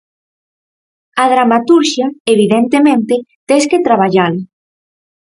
[1.23, 3.15] A dramaturxia, evidentemente,
[3.47, 4.41] tes que traballala.